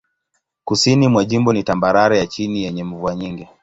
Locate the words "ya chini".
2.19-2.63